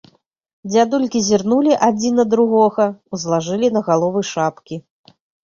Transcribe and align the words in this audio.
Дзядулькі 0.69 1.19
зірнулі 1.27 1.73
адзін 1.89 2.17
на 2.21 2.25
другога, 2.33 2.89
узлажылі 3.19 3.67
на 3.77 3.81
галовы 3.93 4.27
шапкі. 4.33 4.75